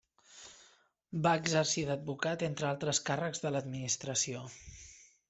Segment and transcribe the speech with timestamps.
[1.27, 4.43] Va exercir d'advocat entre altres càrrecs de l'administració.